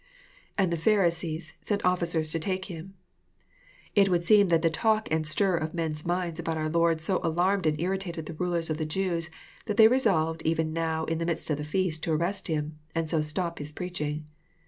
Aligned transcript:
lAnd 0.57 0.71
the 0.71 0.77
Pharisees.., 0.77 1.53
senTqfflcers 1.63 2.31
to 2.31 2.39
take 2.39 2.63
Mm,"] 2.69 2.93
It 3.93 4.09
would 4.09 4.23
seem 4.23 4.47
that 4.47 4.63
the 4.63 4.71
talk 4.71 5.07
and 5.11 5.27
stir 5.27 5.55
of 5.55 5.75
men*s 5.75 6.07
minds 6.07 6.39
about 6.39 6.57
our 6.57 6.69
Lord 6.71 6.99
so 7.01 7.19
alarmed 7.21 7.67
and 7.67 7.79
Irritated 7.79 8.25
the 8.25 8.33
rulers 8.33 8.71
of 8.71 8.77
^the 8.77 8.87
Jews, 8.87 9.29
that 9.67 9.77
they 9.77 9.87
resolved 9.87 10.41
even 10.41 10.73
now 10.73 11.05
in 11.05 11.19
the 11.19 11.25
midst 11.27 11.51
of 11.51 11.57
the 11.57 11.63
feast 11.63 12.01
to 12.05 12.13
arrest 12.13 12.47
Him, 12.47 12.79
and 12.95 13.11
so 13.11 13.21
stop 13.21 13.59
His 13.59 13.71
preaching. 13.71 14.25